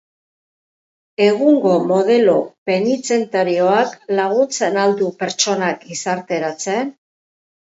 Egungo 1.25 1.73
modelo 1.91 2.37
penitentziarioak 2.69 3.93
laguntzen 4.21 4.81
al 4.87 4.97
du 5.03 5.13
pertsonak 5.21 5.87
gizarteratzen? 5.93 6.91